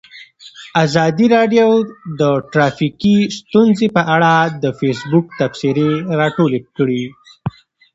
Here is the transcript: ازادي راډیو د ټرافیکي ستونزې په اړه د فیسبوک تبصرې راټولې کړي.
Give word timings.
ازادي 0.85 1.25
راډیو 1.35 1.69
د 2.19 2.21
ټرافیکي 2.51 3.17
ستونزې 3.37 3.87
په 3.95 4.01
اړه 4.15 4.33
د 4.63 4.65
فیسبوک 4.79 5.25
تبصرې 5.39 5.89
راټولې 6.19 6.59
کړي. 6.77 7.03